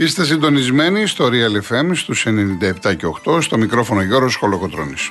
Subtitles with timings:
[0.00, 5.10] Είστε συντονισμένοι στο Real FM στους 97 και 8 στο μικρόφωνο Γιώργος Χολοκοτρώνης.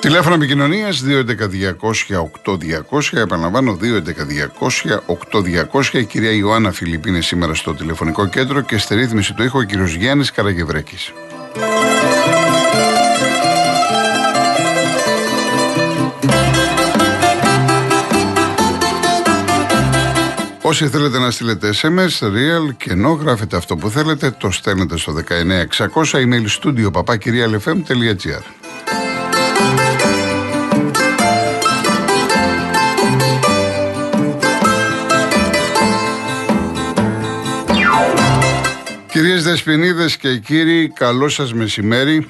[0.00, 3.12] Τηλέφωνο επικοινωνίας 211-200-8200.
[3.12, 5.98] Επαναλαμβάνω, 211-200-8200.
[5.98, 9.62] Η κυρία Ιωάννα Φιλιππίνη είναι σήμερα στο τηλεφωνικό κέντρο και στη ρύθμιση του ήχου ο
[9.62, 11.12] κύριος Γιάννης Καραγευρέκης.
[20.70, 25.12] Όσοι θέλετε να στείλετε SMS, real και ενώ γράφετε αυτό που θέλετε, το στέλνετε στο
[25.12, 28.42] 19600 email studio papakirialfm.gr.
[39.10, 42.26] Κυρίες Δεσποινίδες και κύριοι, καλό σας μεσημέρι.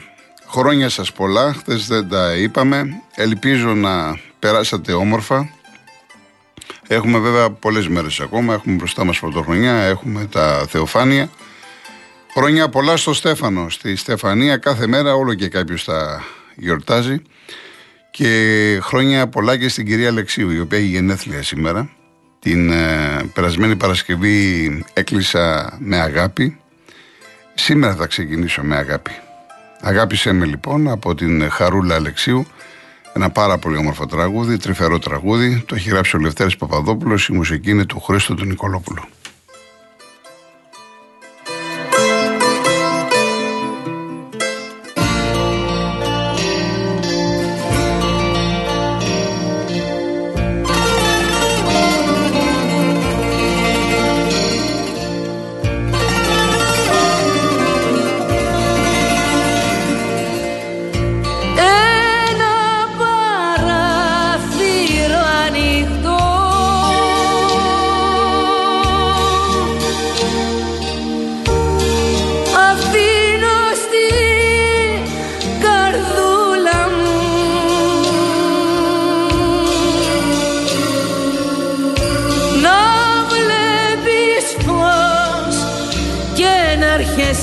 [0.49, 2.85] Χρόνια σας πολλά, χθες δεν τα είπαμε.
[3.15, 5.60] Ελπίζω να περάσατε όμορφα.
[6.93, 11.31] Έχουμε βέβαια πολλές μέρες ακόμα, έχουμε μπροστά μας πρωτοχρονιά, έχουμε τα Θεοφάνεια.
[12.35, 16.25] Χρόνια πολλά στο Στέφανο, στη Στεφανία κάθε μέρα όλο και κάποιος τα
[16.55, 17.23] γιορτάζει.
[18.11, 21.91] Και χρόνια πολλά και στην κυρία Αλεξίου, η οποία έχει γενέθλια σήμερα.
[22.39, 26.61] Την ε, περασμένη Παρασκευή έκλεισα με αγάπη.
[27.55, 29.13] Σήμερα θα ξεκινήσω με αγάπη.
[29.81, 32.47] Αγάπησέ με λοιπόν από την Χαρούλα Αλεξίου
[33.13, 35.63] ένα πάρα πολύ όμορφο τραγούδι, τρυφερό τραγούδι.
[35.67, 39.03] Το έχει γράψει ο Λευτέρης Παπαδόπουλος, η μουσική είναι του Χρήστο του Νικολόπουλου.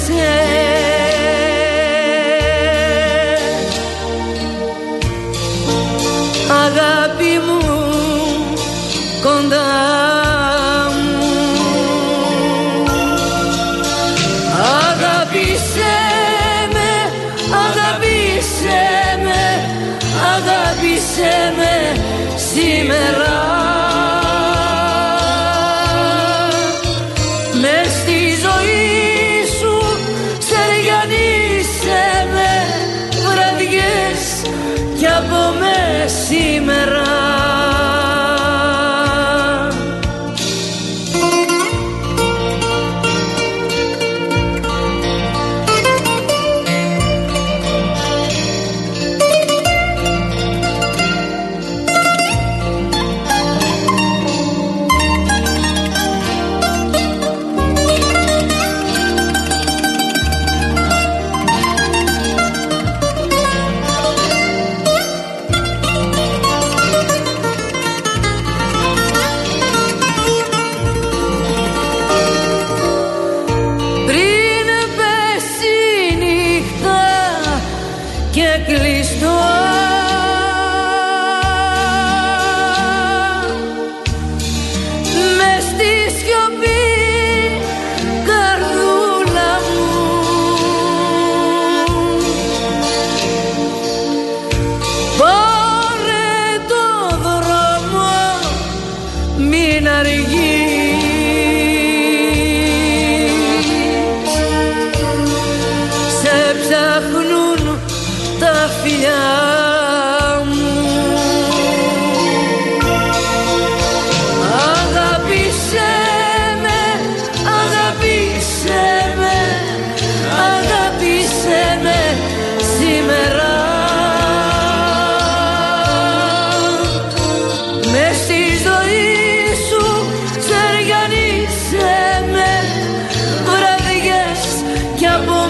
[0.09, 0.46] Yeah.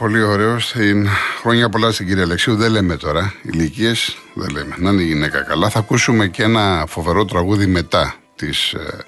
[0.00, 0.58] πολύ ωραίο.
[0.58, 1.08] Στην
[1.40, 2.56] χρόνια πολλά στην κυρία Αλεξίου.
[2.56, 4.74] Δεν λέμε τώρα ηλικίες, δεν λέμε.
[4.78, 5.68] Να είναι η γυναίκα καλά.
[5.68, 9.04] Θα ακούσουμε και ένα φοβερό τραγούδι μετά τις ε,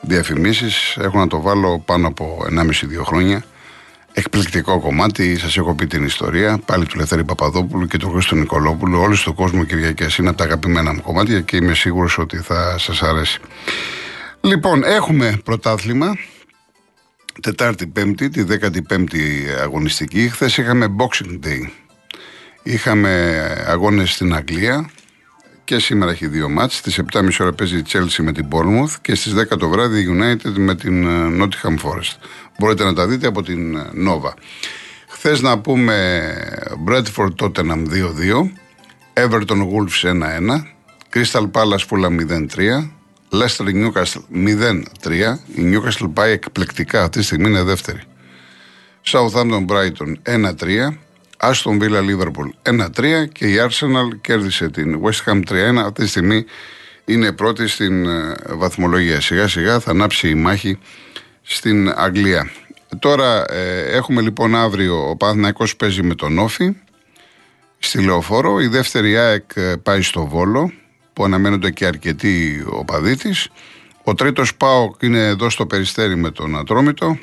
[0.00, 0.96] διαφημίσεις.
[1.00, 3.44] Έχω να το βάλω πάνω από 1,5-2 χρόνια.
[4.12, 6.58] Εκπληκτικό κομμάτι, σας έχω πει την ιστορία.
[6.64, 9.00] Πάλι του Λεθέρη Παπαδόπουλου και του Χρήστο Νικολόπουλου.
[9.00, 12.78] Όλοι στον κόσμο Κυριακέ είναι από τα αγαπημένα μου κομμάτια και είμαι σίγουρος ότι θα
[12.78, 13.40] σας αρέσει.
[14.40, 16.16] Λοιπόν, έχουμε πρωτάθλημα.
[17.42, 18.44] Τετάρτη, Πέμπτη, τη
[18.88, 19.16] 15η
[19.62, 20.28] αγωνιστική.
[20.28, 21.68] Χθες είχαμε Boxing Day.
[22.62, 24.90] Είχαμε αγώνες στην Αγγλία
[25.64, 26.76] και σήμερα έχει δύο μάτς.
[26.76, 30.06] Στις 7.30 ώρα παίζει η Chelsea με την Bournemouth και στις 10 το βράδυ η
[30.10, 32.16] United με την ε, Nottingham Forest.
[32.58, 34.32] Μπορείτε να τα δείτε από την ε, Nova.
[35.08, 36.22] Χθες να πούμε
[36.88, 38.50] Bradford Tottenham 2-2,
[39.12, 40.62] Everton Wolves 1-1,
[41.14, 42.16] Crystal Palace Fulham
[42.56, 42.88] 0-3,
[43.32, 45.38] Leicester Newcastle 0-3.
[45.54, 47.02] Η Newcastle πάει εκπληκτικά.
[47.02, 48.00] Αυτή τη στιγμή είναι δεύτερη.
[49.04, 50.96] Southampton Brighton 1-3.
[51.38, 55.76] Aston Villa Liverpool 1-3 και η Arsenal κέρδισε την West Ham 3-1.
[55.76, 56.44] Αυτή τη στιγμή
[57.04, 59.20] είναι πρώτη στην ε, βαθμολογία.
[59.20, 60.78] Σιγά σιγά θα ανάψει η μάχη
[61.42, 62.50] στην Αγγλία.
[62.98, 66.76] Τώρα ε, έχουμε λοιπόν αύριο ο Παναθηναϊκός παίζει με τον Όφη
[67.78, 68.60] στη Λεωφόρο.
[68.60, 70.72] Η δεύτερη ΑΕΚ ε, πάει στο Βόλο
[71.16, 73.30] που αναμένονται και αρκετοί οπαδοί τη.
[74.04, 77.18] Ο τρίτος Πάοκ είναι εδώ στο Περιστέρι με τον Ατρόμητο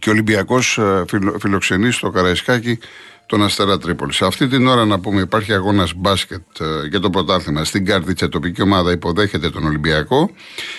[0.00, 1.04] και ο Ολυμπιακός ε,
[1.38, 2.78] φιλοξενείς στο Καραϊσκάκι
[3.26, 4.16] τον Αστέρα Τρίπολης.
[4.16, 8.28] Σε αυτή την ώρα να πούμε υπάρχει αγώνας μπάσκετ ε, για το πρωτάθλημα στην Κάρδιτσα.
[8.28, 10.30] Τοπική ομάδα υποδέχεται τον Ολυμπιακό.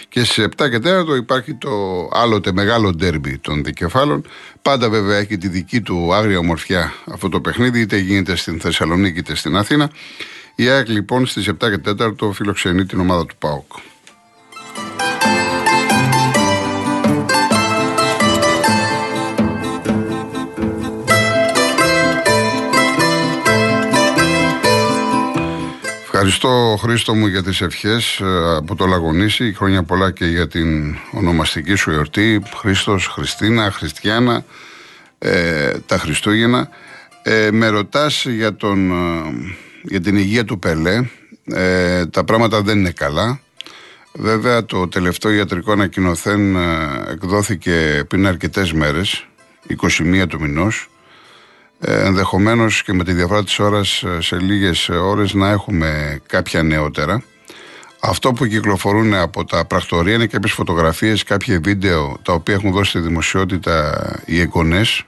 [0.10, 0.80] Και σε 7 και
[1.14, 1.70] 4 υπάρχει το
[2.14, 4.26] άλλοτε μεγάλο ντέρμπι των δικεφάλων.
[4.62, 9.20] Πάντα βέβαια έχει τη δική του άγρια ομορφιά αυτό το παιχνίδι, είτε γίνεται στην Θεσσαλονίκη
[9.20, 9.92] είτε στην Αθήνα.
[10.60, 13.72] Η ΑΕΚ λοιπόν στις 7 και 4 φιλοξενεί την ομάδα του ΠΑΟΚ.
[26.02, 29.54] Ευχαριστώ Χρήστο μου για τις ευχές ε, από το Λαγονίσι.
[29.54, 32.42] Χρόνια πολλά και για την ονομαστική σου εορτή.
[32.56, 34.46] Χρήστος, Χριστίνα, Χριστιανά,
[35.20, 36.70] ε, τα Χριστούγεννα.
[37.24, 41.10] Ε, με ρωτάς για τον ε, για την υγεία του Πελέ.
[41.46, 43.40] Ε, τα πράγματα δεν είναι καλά.
[44.14, 49.28] Βέβαια το τελευταίο ιατρικό ανακοινωθέν ε, εκδόθηκε πριν αρκετές μέρες,
[49.82, 50.90] 21 του μηνός.
[51.80, 56.64] Ε, ενδεχομένως και με τη διαφορά της ώρας ε, σε λίγες ώρες να έχουμε κάποια
[56.64, 57.24] νεότερα.
[58.00, 62.90] Αυτό που κυκλοφορούν από τα πρακτορία είναι κάποιες φωτογραφίες, κάποια βίντεο τα οποία έχουν δώσει
[62.90, 65.04] στη δημοσιότητα οι εγγονές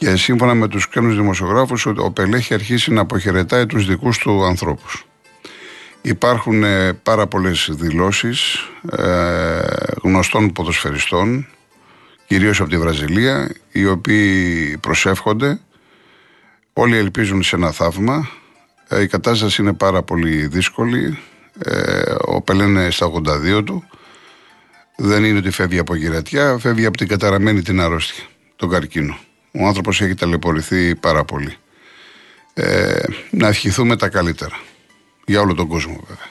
[0.00, 4.44] και σύμφωνα με τους ξένους δημοσιογράφους ο Πελέ έχει αρχίσει να αποχαιρετάει τους δικούς του
[4.44, 5.06] ανθρώπους.
[6.02, 9.60] Υπάρχουν ε, πάρα πολλές δηλώσεις ε,
[10.02, 11.46] γνωστών ποδοσφαιριστών,
[12.26, 15.60] κυρίως από τη Βραζιλία, οι οποίοι προσεύχονται,
[16.72, 18.28] όλοι ελπίζουν σε ένα θαύμα.
[18.88, 21.18] Ε, η κατάσταση είναι πάρα πολύ δύσκολη.
[21.58, 23.12] Ε, ο Πελέ είναι στα
[23.58, 23.84] 82 του.
[24.96, 28.24] Δεν είναι ότι φεύγει από γυρατιά, φεύγει από την καταραμένη την αρρώστια,
[28.56, 29.18] τον καρκίνο.
[29.52, 31.56] Ο άνθρωπος έχει ταλαιπωρηθεί πάρα πολύ.
[32.54, 34.60] Ε, να ευχηθούμε τα καλύτερα.
[35.26, 36.26] Για όλο τον κόσμο βέβαια.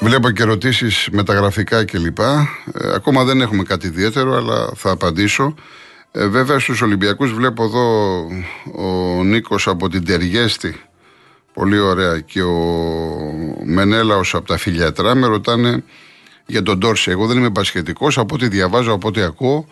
[0.00, 2.18] Βλέπω και ερωτήσεις μεταγραφικά κλπ.
[2.18, 2.44] Ε,
[2.94, 5.54] ακόμα δεν έχουμε κάτι ιδιαίτερο, αλλά θα απαντήσω.
[6.18, 8.26] Ε, βέβαια στους Ολυμπιακούς βλέπω εδώ
[8.74, 10.80] ο Νίκος από την Τεργέστη
[11.52, 12.56] πολύ ωραία και ο
[13.64, 15.84] Μενέλαος από τα Φιλιατρά με ρωτάνε
[16.46, 17.14] για τον Ντόρσεϊ.
[17.14, 19.68] Εγώ δεν είμαι πασχετικός, από ό,τι διαβάζω, από ό,τι ακούω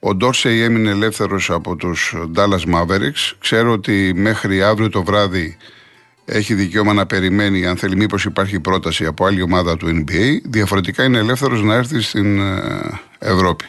[0.00, 3.32] ο Ντόρσεϊ έμεινε ελεύθερος από τους Dallas Mavericks.
[3.38, 5.56] Ξέρω ότι μέχρι αύριο το βράδυ
[6.24, 10.40] έχει δικαίωμα να περιμένει αν θέλει μήπως υπάρχει πρόταση από άλλη ομάδα του NBA.
[10.44, 13.64] Διαφορετικά είναι ελεύθερος να έρθει στην ε, Ευρώπη.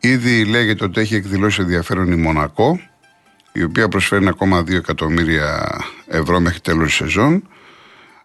[0.00, 2.80] Ήδη λέγεται ότι έχει εκδηλώσει ενδιαφέρον η Μονακό,
[3.52, 7.48] η οποία προσφέρει 1,2 εκατομμύρια ευρώ μέχρι τέλος της σεζόν.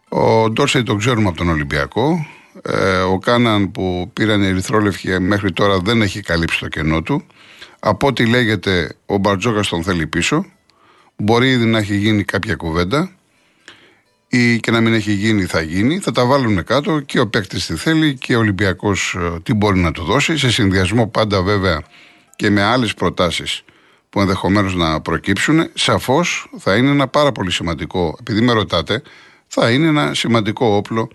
[0.08, 2.26] Ο Ντόρσεϊ τον ξέρουμε από τον Ολυμπιακό.
[2.62, 7.26] Ε, ο Κάναν που πήραν οι Ερυθρόλευκοι μέχρι τώρα δεν έχει καλύψει το κενό του.
[7.80, 10.46] Από ό,τι λέγεται, ο Μπαρτζόκας τον θέλει πίσω.
[11.16, 13.15] Μπορεί ήδη να έχει γίνει κάποια κουβέντα
[14.28, 15.98] ή και να μην έχει γίνει θα γίνει.
[15.98, 19.78] Θα τα βάλουν κάτω και ο παίκτης τι θέλει και ο Ολυμπιακός ε, τι μπορεί
[19.78, 20.38] να του δώσει.
[20.38, 21.82] Σε συνδυασμό πάντα βέβαια
[22.36, 23.62] και με άλλες προτάσεις
[24.10, 25.70] που ενδεχομένως να προκύψουν.
[25.74, 29.02] Σαφώς θα είναι ένα πάρα πολύ σημαντικό, επειδή με ρωτάτε,
[29.46, 31.10] θα είναι ένα σημαντικό όπλο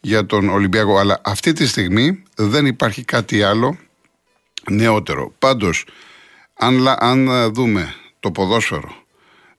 [0.00, 0.98] για τον Ολυμπιακό.
[0.98, 3.76] Αλλά αυτή τη στιγμή δεν υπάρχει κάτι άλλο
[4.70, 5.32] νεότερο.
[5.38, 5.84] Πάντως,
[6.54, 9.01] αν, αν δούμε το ποδόσφαιρο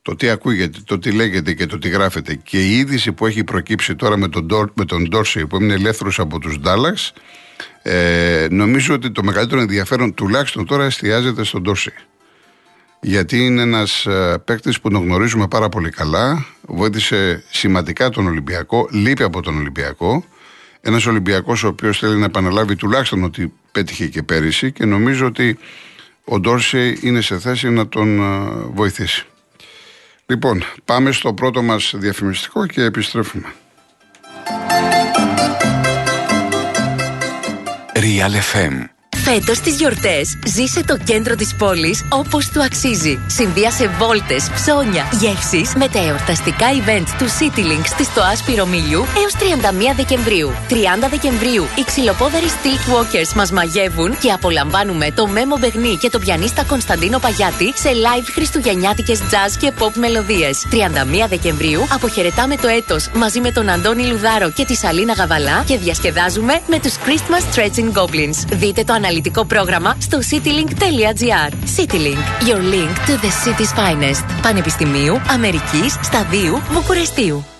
[0.03, 3.43] το τι ακούγεται, το τι λέγεται και το τι γράφεται και η είδηση που έχει
[3.43, 7.13] προκύψει τώρα με τον, με τον Ντόρσεϊ που είναι ελεύθερος από τους Ντάλλαξ,
[7.81, 11.93] ε, νομίζω ότι το μεγαλύτερο ενδιαφέρον τουλάχιστον τώρα εστιάζεται στον Ντόρσεϊ.
[13.01, 16.45] Γιατί είναι ένας ε, παίκτης που τον γνωρίζουμε πάρα πολύ καλά.
[16.61, 20.25] Βοήθησε σημαντικά τον Ολυμπιακό, λείπει από τον Ολυμπιακό.
[20.81, 25.57] Ένας Ολυμπιακός ο οποίος θέλει να επαναλάβει τουλάχιστον ότι πέτυχε και πέρυσι και νομίζω ότι
[26.23, 29.25] ο Ντόρσεϊ είναι σε θέση να τον ε, βοηθήσει.
[30.25, 33.53] Λοιπόν, πάμε στο πρώτο μας διαφημιστικό και επιστρέφουμε.
[37.93, 38.92] Real FM
[39.25, 43.19] Φέτος τις γιορτές ζήσε το κέντρο της πόλης όπως του αξίζει.
[43.27, 49.33] Συνδύασε βόλτες, ψώνια, γεύσεις με τα εορταστικά event του CityLink στη στο Άσπυρο Μίλιου έως
[49.91, 50.51] 31 Δεκεμβρίου.
[50.69, 50.73] 30
[51.09, 56.63] Δεκεμβρίου οι ξυλοπόδαροι Street Walkers μας μαγεύουν και απολαμβάνουμε το Μέμο Μπεγνή και το πιανίστα
[56.63, 60.67] Κωνσταντίνο Παγιάτη σε live χριστουγεννιάτικες jazz και pop μελωδίες.
[60.71, 65.77] 31 Δεκεμβρίου αποχαιρετάμε το έτος μαζί με τον Αντώνη Λουδάρο και τη Σαλίνα Γαβαλά και
[65.77, 68.37] διασκεδάζουμε με τους Christmas Stretching Goblins.
[68.51, 69.11] Δείτε το αναλυτικό
[69.47, 71.51] πρόγραμμα στο citylink.gr.
[71.51, 74.41] Citylink, your link to the city's finest.
[74.41, 77.52] Πανεπιστημίου Αμερικής Σταδίου Βουκουρεστίου.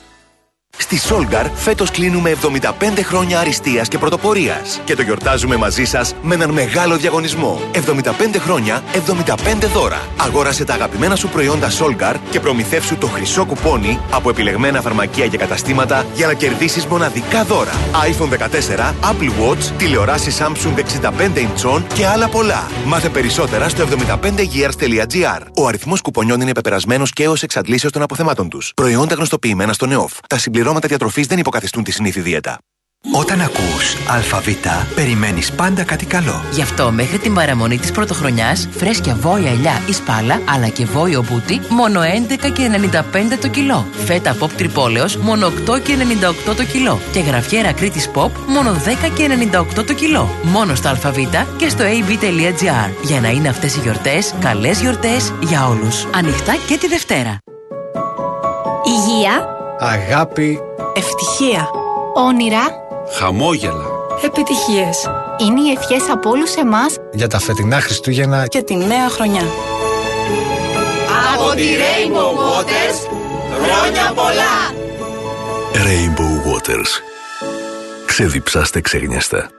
[0.78, 6.34] Στη Solgar φέτος κλείνουμε 75 χρόνια αριστείας και πρωτοπορίας και το γιορτάζουμε μαζί σας με
[6.36, 7.62] έναν μεγάλο διαγωνισμό.
[7.72, 10.02] 75 χρόνια, 75 δώρα.
[10.18, 15.38] Αγόρασε τα αγαπημένα σου προϊόντα Solgar και προμηθεύσου το χρυσό κουπόνι από επιλεγμένα φαρμακεία και
[15.38, 17.72] καταστήματα για να κερδίσεις μοναδικά δώρα.
[17.92, 22.68] iPhone 14, Apple Watch, τηλεοράσει Samsung 65 inch και άλλα πολλά.
[22.86, 25.42] Μάθε περισσότερα στο 75years.gr.
[25.56, 28.72] Ο αριθμός κουπονιών είναι πεπερασμένος και έως εξαντλήσεως των αποθεμάτων τους.
[28.76, 30.14] Προϊόντα γνωστοποιημένα στο ΝΕΟΦ.
[30.28, 32.58] Τα συμπληρώματα διατροφής δεν υποκαθιστούν τη συνήθη δίαιτα.
[33.12, 34.48] Όταν ακούς ΑΒ,
[34.96, 36.44] περιμένεις πάντα κάτι καλό.
[36.52, 41.24] Γι' αυτό μέχρι την παραμονή της πρωτοχρονιάς, φρέσκια βόηα ελιά ή σπάλα, αλλά και βόηο
[41.30, 43.88] μπούτι, μόνο 11 και 95 το κιλό.
[44.06, 45.96] Φέτα pop τρυπόλεως, μόνο 8 και
[46.50, 47.00] 98 το κιλό.
[47.12, 49.28] Και γραφιέρα κρίτης pop, μόνο 10 και
[49.78, 50.30] 98 το κιλό.
[50.44, 51.18] Μόνο στο ΑΒ
[51.58, 52.90] και στο ab.gr.
[53.04, 56.08] Για να είναι αυτές οι γιορτές, καλές γιορτές για όλους.
[56.14, 57.38] Ανοιχτά και τη Δευτέρα.
[58.86, 60.60] Υγεία Αγάπη.
[60.94, 61.70] Ευτυχία.
[62.14, 62.62] Όνειρα.
[63.18, 63.86] Χαμόγελα.
[64.24, 65.08] Επιτυχίες.
[65.38, 69.42] Είναι οι ευχές από όλους εμάς Για τα φετινά Χριστούγεννα και τη νέα χρονιά.
[71.34, 73.16] Από τη Rainbow Waters,
[73.64, 74.56] χρόνια πολλά!
[75.74, 77.02] Rainbow Waters.
[78.06, 79.50] Ξεδιψάστε ξεγνιαστά.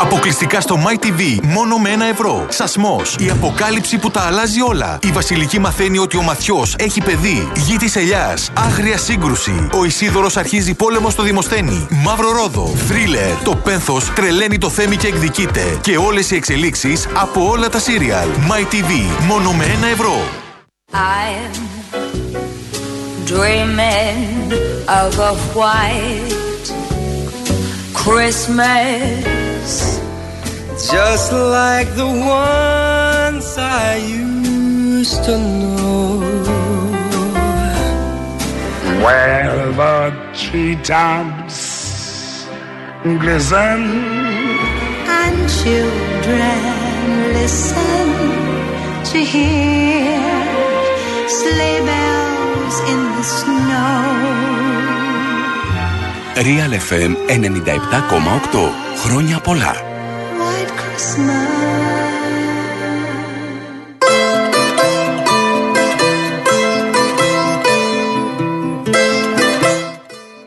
[0.00, 2.46] Αποκλειστικά στο MyTV, μόνο με ένα ευρώ.
[2.48, 3.16] Σασμός.
[3.18, 4.98] Η αποκάλυψη που τα αλλάζει όλα.
[5.02, 7.48] Η Βασιλική μαθαίνει ότι ο Μαθιός έχει παιδί.
[7.56, 8.50] Γη της Ελιάς.
[8.54, 9.68] Άγρια σύγκρουση.
[9.72, 11.86] Ο Ισίδωρος αρχίζει πόλεμο στο Δημοσθένη.
[11.90, 12.74] Μαύρο ρόδο.
[12.88, 13.42] Θρίλερ.
[13.44, 15.78] Το πένθος τρελαίνει το θέμη και εκδικείται.
[15.80, 18.28] Και όλες οι εξελίξεις από όλα τα σύριαλ.
[18.28, 20.16] MyTV, μόνο με ένα ευρώ.
[20.92, 21.52] I'm
[23.32, 24.52] dreaming
[25.02, 26.36] of a white
[28.02, 29.45] Christmas.
[29.66, 36.22] Just like the ones I used to know.
[39.02, 41.58] Where the treetops
[43.02, 43.82] glisten
[45.18, 46.62] And children
[47.34, 48.08] listen
[49.10, 50.22] to hear
[51.26, 54.46] sleigh bells in the snow.
[56.46, 58.85] Real FM 97,8.
[59.08, 59.74] Χρόνια πολλά.
[59.74, 61.46] White Christmas.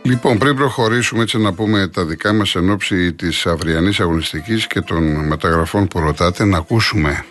[0.01, 4.81] Λοιπόν, πριν προχωρήσουμε έτσι να πούμε τα δικά μας εν ώψη της αυριανής αγωνιστικής και
[4.81, 7.25] των μεταγραφών που ρωτάτε, να ακούσουμε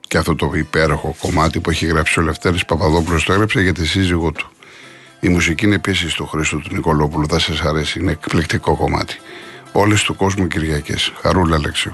[0.00, 3.86] και αυτό το υπέροχο κομμάτι που έχει γράψει ο Λευτέρης Παπαδόπουλος, το έγραψε για τη
[3.86, 4.50] σύζυγό του.
[5.20, 9.16] Η μουσική είναι επίση του Χρήστο του Νικολόπουλου, θα σας αρέσει, είναι εκπληκτικό κομμάτι.
[9.72, 11.12] Όλες του κόσμου Κυριακές.
[11.20, 11.92] Χαρούλα Αλεξίου.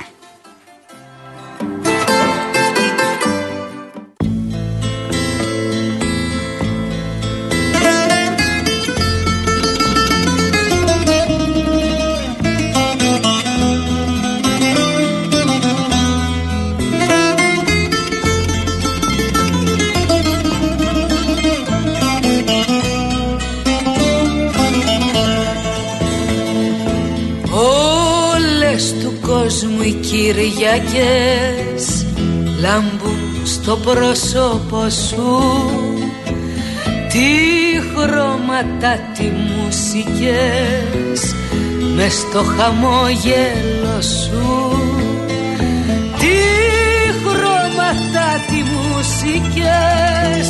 [28.76, 31.84] Όλες του κόσμου οι Κυριακές
[32.60, 35.42] λάμπουν στο πρόσωπο σου.
[37.08, 37.28] Τι
[37.94, 40.14] χρώματα, τι μουσικές
[41.94, 44.44] μες στο χαμόγελο σου.
[46.18, 46.36] Τι
[47.24, 50.48] χρώματα, τι μουσικές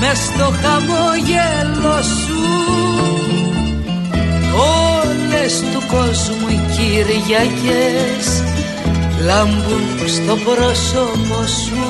[0.00, 3.33] μες στο χαμόγελο σου
[4.56, 8.42] όλες του κόσμου οι Κυριακές
[9.24, 11.84] λάμπουν στο πρόσωπο σου.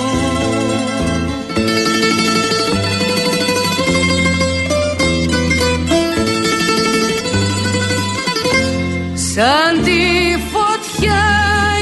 [9.35, 11.25] Σαν τη φωτιά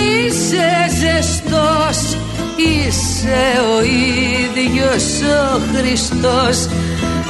[0.01, 0.69] είσαι
[1.01, 2.17] ζεστός
[2.57, 6.69] Είσαι ο ίδιος ο Χριστός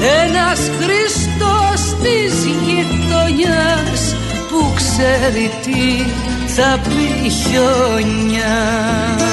[0.03, 4.15] Ένας Χριστός της γειτονιάς
[4.49, 6.11] Που ξέρει τι
[6.47, 9.32] θα πει χιονιάς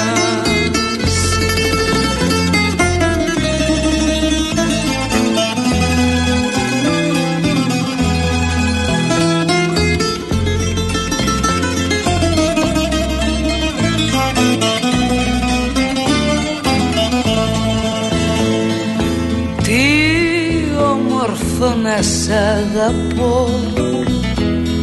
[21.82, 23.48] να σ' αγαπώ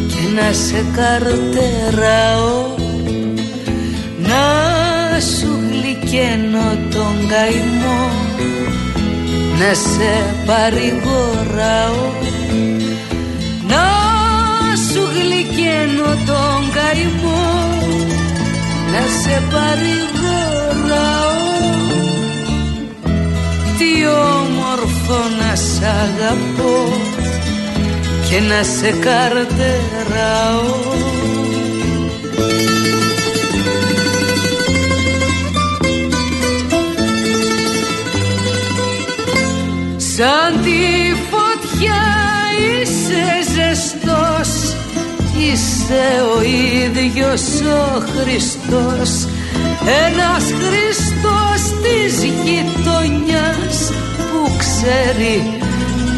[0.08, 2.76] και να σε καρτεράω.
[4.18, 4.46] Να
[5.20, 8.28] σου γλυκένω τον καημό
[9.60, 12.12] να σε παρηγοράω.
[13.68, 13.86] Να
[14.92, 17.78] σου γλυκένω τον καημό
[18.92, 20.18] να σε παρηγοράω.
[23.78, 24.06] Τι
[24.68, 27.02] όμορφο να σ' αγαπώ
[28.30, 30.76] και να σε καρτεράω.
[39.98, 42.04] Σαν τη φωτιά
[42.60, 44.76] είσαι ζεστός
[45.38, 49.28] Είσαι ο ίδιος ο Χριστός.
[50.06, 53.67] Ένας Χριστός της γειτονιάς Που
[54.88, 55.42] ξέρει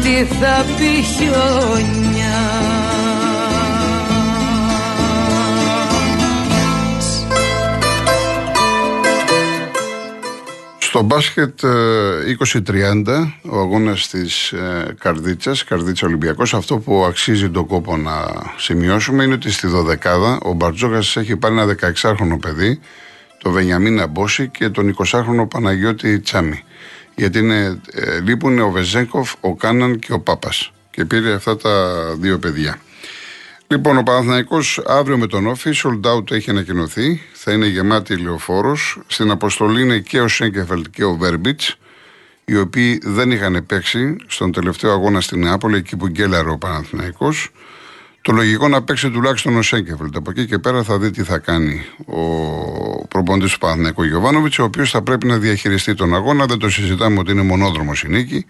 [0.02, 2.38] τι θα πει χιόνια.
[10.78, 17.66] Στο μπάσκετ 20-30, ε, ο αγώνας της ε, Καρδίτσας, Καρδίτσα Ολυμπιακός, αυτό που αξίζει τον
[17.66, 18.12] κόπο να
[18.56, 22.80] σημειώσουμε είναι ότι στη δωδεκάδα ο Μπαρτζόκας έχει πάρει ένα 16χρονο παιδί,
[23.42, 26.64] το Βενιαμίνα Μπόση και τον 20χρονο Παναγιώτη Τσάμι
[27.14, 30.72] γιατί είναι, ε, λείπουν ο Βεζέγκοφ, ο Κάναν και ο Πάπας.
[30.90, 32.78] Και πήρε αυτά τα δύο παιδιά.
[33.66, 37.20] Λοιπόν, ο Παναθηναϊκός αύριο με τον Όφη, sold out έχει ανακοινωθεί.
[37.32, 38.98] Θα είναι γεμάτη λεωφόρος.
[39.06, 41.76] Στην αποστολή είναι και ο Σέγκεφελτ και ο Βέρμπιτς,
[42.44, 47.52] οι οποίοι δεν είχαν παίξει στον τελευταίο αγώνα στην Νεάπολη, εκεί που γκέλαρε ο Παναθηναϊκός.
[48.22, 50.16] Το λογικό να παίξει τουλάχιστον ο Σέγκεφελτ.
[50.16, 54.64] Από εκεί και πέρα θα δει τι θα κάνει ο προπονητής του Παναθηναϊκού Γιωβάνοβιτς, ο
[54.64, 56.46] οποίος θα πρέπει να διαχειριστεί τον αγώνα.
[56.46, 58.46] Δεν το συζητάμε ότι είναι μονόδρομος η νίκη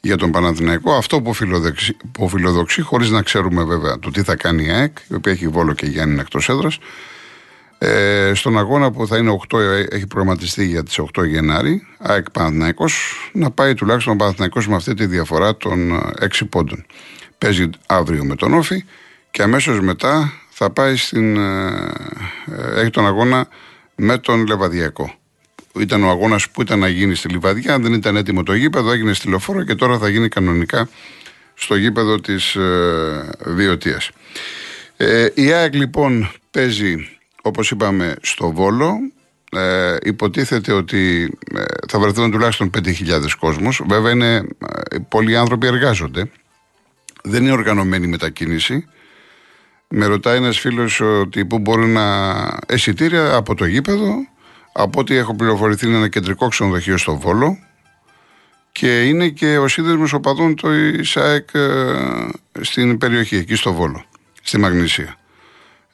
[0.00, 0.92] για τον Παναθηναϊκό.
[0.92, 4.96] Αυτό που φιλοδοξεί, που φιλοδοξεί χωρίς να ξέρουμε βέβαια το τι θα κάνει η ΑΕΚ,
[5.08, 6.78] η οποία έχει βόλο και Γιάννη εκτός έδρας.
[7.78, 9.58] Ε, στον αγώνα που θα είναι 8,
[9.90, 14.94] έχει προγραμματιστεί για τις 8 Γενάρη, ΑΕΚ Παναθηναϊκός, να πάει τουλάχιστον ο Παναθηναϊκός με αυτή
[14.94, 16.86] τη διαφορά των 6 πόντων.
[17.38, 18.84] Παίζει αύριο με τον Όφη
[19.30, 21.36] και αμέσως μετά θα πάει στην.
[21.36, 21.92] Ε,
[22.46, 23.48] ε, έχει τον αγώνα
[23.94, 25.14] με τον Λεβαδιακό.
[25.80, 29.12] Ήταν ο αγώνας που ήταν να γίνει στη Λιβαδιά, δεν ήταν έτοιμο το γήπεδο, έγινε
[29.12, 30.88] στη Λεωφόρο και τώρα θα γίνει κανονικά
[31.54, 33.24] στο γήπεδο της ε,
[34.96, 37.08] Ε, η ΑΕΚ λοιπόν παίζει,
[37.42, 38.96] όπως είπαμε, στο Βόλο.
[39.50, 42.92] Ε, υποτίθεται ότι ε, θα βρεθούν τουλάχιστον 5.000
[43.38, 43.82] κόσμος.
[43.88, 46.30] Βέβαια είναι, ε, πολλοί άνθρωποι εργάζονται.
[47.28, 48.86] Δεν είναι οργανωμένη μετακίνηση.
[49.88, 52.04] Με ρωτάει ένας φίλος ότι πού μπορεί να.
[52.66, 54.14] Εσιτήρια από το γήπεδο.
[54.72, 57.58] Από ό,τι έχω πληροφορηθεί, είναι ένα κεντρικό ξενοδοχείο στο Βόλο.
[58.72, 61.94] Και είναι και ο σύνδεσμος οπαδών το ΙΣΑΕΚ ε,
[62.60, 64.04] στην περιοχή, εκεί στο Βόλο,
[64.42, 65.16] στη Μαγνησία.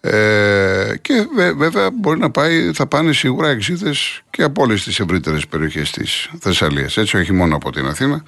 [0.01, 3.95] Ε, και βέβαια μπορεί να πάει, θα πάνε σίγουρα εξήδε
[4.31, 6.97] και από όλες τις ευρύτερες περιοχές της Θεσσαλίας.
[6.97, 8.25] Έτσι, όχι μόνο από την Αθήνα.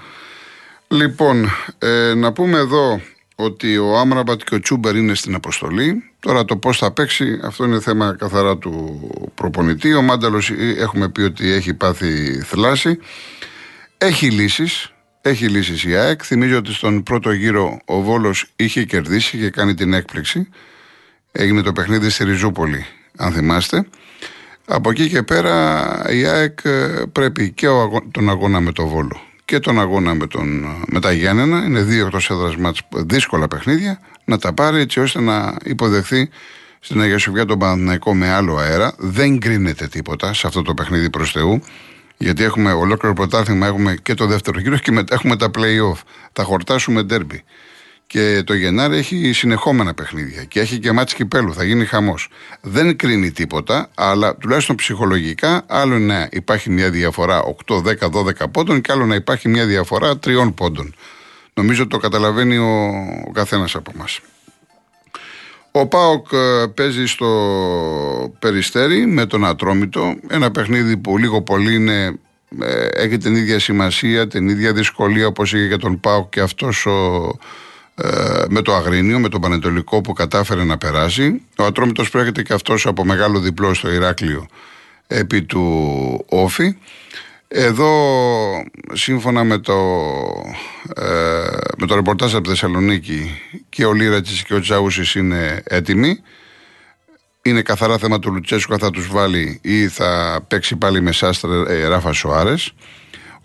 [0.88, 3.00] Λοιπόν, ε, να πούμε εδώ
[3.34, 6.10] ότι ο Άμραμπατ και ο Τσούμπερ είναι στην αποστολή.
[6.20, 9.00] Τώρα το πώς θα παίξει, αυτό είναι θέμα καθαρά του
[9.34, 9.94] προπονητή.
[9.94, 12.98] Ο Μάνταλος ε, έχουμε πει ότι έχει πάθει θλάση.
[13.98, 14.88] Έχει λύσεις.
[15.20, 16.20] Έχει λύσεις η ΑΕΚ.
[16.24, 20.48] Θυμίζω ότι στον πρώτο γύρο ο Βόλος είχε κερδίσει και κάνει την έκπληξη.
[21.32, 23.86] Έγινε το παιχνίδι στη Ριζούπολη, αν θυμάστε.
[24.66, 27.66] Από εκεί και πέρα η ΑΕΚ ε, πρέπει και
[28.10, 31.64] τον αγώνα με το Βόλο και τον αγώνα με, τον, με τα Γιάννενα.
[31.64, 34.00] Είναι δύο εκτός έδρας μάτς, δύσκολα παιχνίδια.
[34.24, 36.28] Να τα πάρει έτσι ώστε να υποδεχθεί
[36.80, 38.94] στην Αγία Σοφιά τον Παναθηναϊκό με άλλο αέρα.
[38.98, 41.62] Δεν κρίνεται τίποτα σε αυτό το παιχνίδι προς Θεού.
[42.16, 46.00] Γιατί έχουμε ολόκληρο πρωτάθλημα, έχουμε και το δεύτερο γύρο και μετά έχουμε τα play-off.
[46.32, 47.44] Θα χορτάσουμε ντέρμπι.
[48.06, 52.28] Και το Γενάρη έχει συνεχόμενα παιχνίδια και έχει και μάτς κυπέλου, θα γίνει χαμός.
[52.60, 58.80] Δεν κρίνει τίποτα, αλλά τουλάχιστον ψυχολογικά άλλο να υπάρχει μια διαφορά 8, 10, 12 πόντων
[58.80, 60.94] και άλλο να υπάρχει μια διαφορά 3 πόντων.
[61.54, 62.90] Νομίζω το καταλαβαίνει ο,
[63.28, 64.20] ο καθένας από εμάς.
[65.76, 67.28] Ο Πάοκ ε, παίζει στο
[68.38, 70.14] Περιστέρι με τον Ατρόμητο.
[70.28, 72.18] Ένα παιχνίδι που λίγο πολύ είναι,
[72.60, 76.86] ε, έχει την ίδια σημασία, την ίδια δυσκολία όπως είχε για τον Πάοκ και αυτός
[76.86, 77.30] ο, ε,
[78.48, 81.42] με το Αγρίνιο, με τον Πανετολικό που κατάφερε να περάσει.
[81.58, 84.46] Ο Ατρόμητος προέρχεται και αυτός από μεγάλο διπλό στο Ηράκλειο
[85.06, 86.76] επί του Όφη.
[87.48, 87.90] Εδώ,
[88.92, 89.72] σύμφωνα με το,
[90.96, 91.04] ε,
[91.78, 96.20] με το ρεπορτάζ από τη Θεσσαλονίκη και ο Λίρατσης και ο Τζάουσης είναι έτοιμοι.
[97.42, 101.64] Είναι καθαρά θέμα του Λουτσέσκου αν θα τους βάλει ή θα παίξει πάλι με Σάστρα
[101.68, 102.74] ε, Ράφα Σοάρες.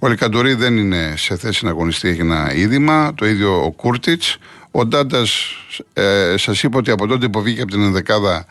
[0.02, 3.14] Ο Λικαντορή δεν είναι σε θέση να αγωνιστεί, έχει ένα είδημα.
[3.16, 4.38] Το ίδιο ο Κούρτιτς.
[4.72, 5.56] Ο Ντάντας,
[5.94, 8.46] ε, σας είπα ότι από τότε που βγήκε από την ενδεκάδα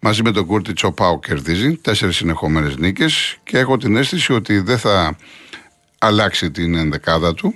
[0.00, 1.76] μαζί με τον Κούρτιτς, ο Πάο κερδίζει.
[1.76, 5.16] Τέσσερις συνεχόμενες νίκες και έχω την αίσθηση ότι δεν θα
[5.98, 7.54] αλλάξει την ενδεκάδα του.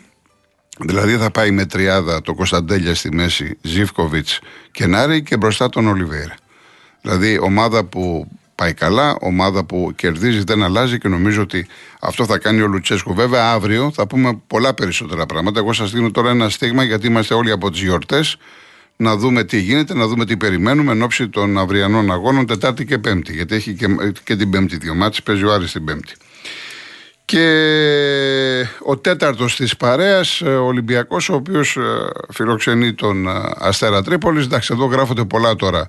[0.78, 5.86] Δηλαδή θα πάει με τριάδα το Κωνσταντέλια στη μέση, Ζήφκοβιτς και Νάρη και μπροστά τον
[5.86, 6.34] Ολιβέρα.
[7.00, 8.28] Δηλαδή ομάδα που
[8.62, 9.16] πάει καλά.
[9.20, 11.66] Ομάδα που κερδίζει δεν αλλάζει και νομίζω ότι
[12.00, 13.14] αυτό θα κάνει ο Λουτσέσκου.
[13.14, 15.58] Βέβαια, αύριο θα πούμε πολλά περισσότερα πράγματα.
[15.58, 18.36] Εγώ σας δίνω τώρα ένα στίγμα γιατί είμαστε όλοι από τις γιορτές.
[18.96, 22.98] Να δούμε τι γίνεται, να δούμε τι περιμένουμε εν ώψη των αυριανών αγώνων Τετάρτη και
[22.98, 23.32] Πέμπτη.
[23.32, 23.86] Γιατί έχει και,
[24.24, 26.14] και την Πέμπτη δύο μάτς, παίζει ο Άρης την Πέμπτη.
[27.24, 27.46] Και
[28.84, 31.80] ο τέταρτος της παρέας, ο Ολυμπιακός, ο οποίος ε,
[32.32, 34.44] φιλοξενεί τον ε, Αστέρα Τρίπολης.
[34.44, 35.88] Εντάξει, εδώ γράφονται πολλά τώρα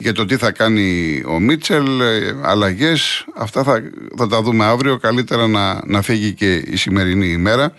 [0.00, 3.24] για το τι θα κάνει ο Μίτσελ, ε, αλλαγές.
[3.36, 3.82] Αυτά θα,
[4.16, 4.98] θα τα δούμε αύριο.
[4.98, 7.72] Καλύτερα να, να φύγει και η σημερινή ημέρα.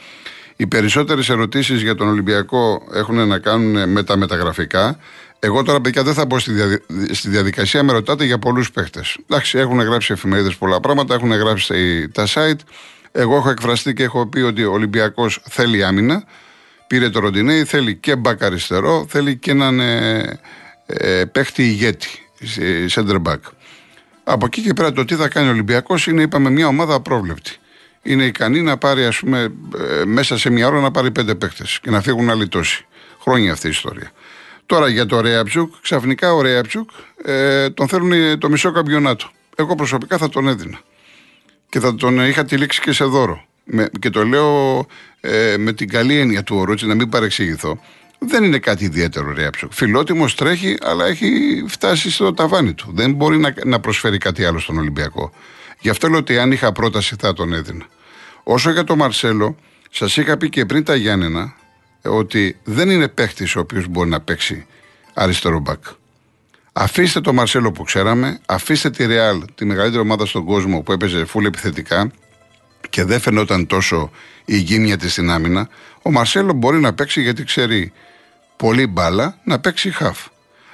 [0.55, 4.99] Οι περισσότερες ερωτήσεις για τον Ολυμπιακό έχουν να κάνουν με τα μεταγραφικά.
[5.39, 6.51] Εγώ τώρα, παιδιά, δεν θα μπω στη,
[7.11, 7.83] στη διαδικασία.
[7.83, 9.17] Με ρωτάτε για πολλούς παίχτες.
[9.29, 12.59] Εντάξει, έχουν γράψει εφημερίδες πολλά πράγματα, έχουν γράψει τα site.
[13.11, 16.23] Εγώ έχω εκφραστεί και έχω πει ότι ο Ολυμπιακός θέλει άμυνα.
[16.87, 19.81] Πήρε το Ροντινέι, θέλει και μπακ αριστερό, θέλει και έναν
[20.89, 22.09] ε, ε, παίχτη ηγέτη,
[22.95, 23.39] center back.
[24.23, 27.51] Από εκεί και πέρα το τι θα κάνει ο Ολυμπιακός είναι, είπαμε, μια ομάδα απρόβλεπτη.
[28.01, 29.53] Είναι ικανή να πάρει, ας πούμε,
[30.01, 32.85] ε, μέσα σε μια ώρα να πάρει πέντε παίχτες και να φύγουν άλλοι τόσοι.
[33.21, 34.11] Χρόνια αυτή η ιστορία.
[34.65, 36.89] Τώρα για το Ρέαψουκ, ξαφνικά ο Ρέαψουκ
[37.25, 39.29] ε, τον θέλουν το μισό καμπιονάτο.
[39.55, 40.79] Εγώ προσωπικά θα τον έδινα.
[41.69, 43.45] Και θα τον είχα τυλίξει και σε δώρο.
[43.63, 44.85] Με, και το λέω
[45.19, 47.79] ε, με την καλή έννοια του όρου, έτσι να μην παρεξηγηθώ
[48.19, 49.67] δεν είναι κάτι ιδιαίτερο ρέαψο.
[49.71, 52.91] Φιλότιμος τρέχει, αλλά έχει φτάσει στο ταβάνι του.
[52.93, 55.31] Δεν μπορεί να, να προσφέρει κάτι άλλο στον Ολυμπιακό.
[55.79, 57.85] Γι' αυτό λέω ότι αν είχα πρόταση θα τον έδινα.
[58.43, 59.57] Όσο για τον Μαρσέλο,
[59.89, 61.55] σας είχα πει και πριν τα Γιάννενα
[62.01, 64.65] ότι δεν είναι παίχτης ο οποίος μπορεί να παίξει
[65.13, 65.83] αριστερό μπακ.
[66.73, 71.25] Αφήστε τον Μαρσέλο που ξέραμε, αφήστε τη Ρεάλ, τη μεγαλύτερη ομάδα στον κόσμο που έπαιζε
[71.25, 72.11] φούλ επιθετικά
[72.89, 74.11] και δεν φαινόταν τόσο
[74.45, 75.69] η γύμνια της στην άμυνα.
[76.01, 77.91] Ο Μαρσέλο μπορεί να παίξει γιατί ξέρει
[78.63, 80.25] πολύ μπάλα να παίξει χαφ.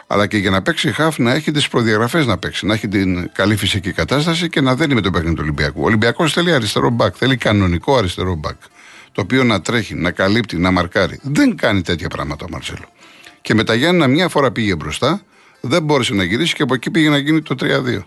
[0.08, 2.66] Αλλά και για να παίξει χαφ να έχει τις προδιαγραφές να παίξει.
[2.66, 5.82] Να έχει την καλή φυσική κατάσταση και να δένει με το παιχνίδι του Ολυμπιακού.
[5.82, 7.16] Ο Ολυμπιακός θέλει αριστερό μπακ.
[7.18, 8.56] Θέλει κανονικό αριστερό μπακ.
[9.12, 11.20] Το οποίο να τρέχει, να καλύπτει, να μαρκάρει.
[11.22, 12.86] Δεν κάνει τέτοια πράγματα ο Μαρσέλο.
[13.42, 15.22] Και με τα Γιάννα μια φορά πήγε μπροστά,
[15.62, 18.04] δεν μπόρεσε να γυρίσει και από εκεί πήγε να γίνει το 3-2.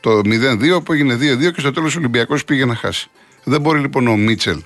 [0.00, 3.10] Το 0-2 που έγινε 2-2 και στο τέλος ο Ολυμπιακός πήγε να χάσει.
[3.44, 4.62] Δεν μπορεί λοιπόν ο Μίτσελ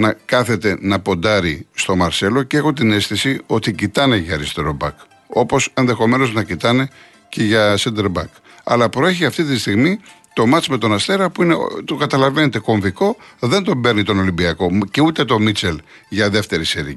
[0.00, 4.94] να κάθεται να ποντάρει στο Μαρσέλο και έχω την αίσθηση ότι κοιτάνε για αριστερό μπακ.
[5.26, 6.88] Όπως ενδεχομένως να κοιτάνε
[7.28, 8.28] και για center back.
[8.64, 10.00] Αλλά προέχει αυτή τη στιγμή
[10.32, 13.16] το μάτς με τον Αστέρα που είναι, το καταλαβαίνετε, κομβικό.
[13.40, 16.96] Δεν τον παίρνει τον Ολυμπιακό και ούτε τον Μίτσελ για δεύτερη σερή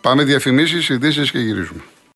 [0.00, 1.82] Πάμε διαφημίσεις, ειδήσεις και γυρίζουμε.